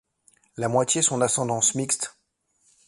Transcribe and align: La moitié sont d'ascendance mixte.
La 0.57 0.67
moitié 0.67 1.03
sont 1.03 1.19
d'ascendance 1.19 1.75
mixte. 1.75 2.17